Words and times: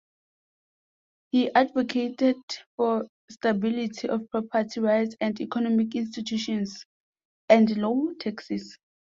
He 1.31 1.53
advocated 1.53 2.37
for 2.75 3.05
stability 3.29 4.09
of 4.09 4.27
property 4.31 4.79
rights 4.79 5.15
and 5.21 5.39
economic 5.39 5.93
institutions, 5.93 6.87
and 7.49 7.77
low 7.77 8.11
taxes. 8.19 8.79